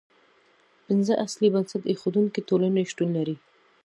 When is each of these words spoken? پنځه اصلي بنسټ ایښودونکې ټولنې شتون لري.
پنځه 0.85 1.13
اصلي 1.25 1.47
بنسټ 1.53 1.83
ایښودونکې 1.91 2.41
ټولنې 2.49 2.83
شتون 2.91 3.09
لري. 3.17 3.35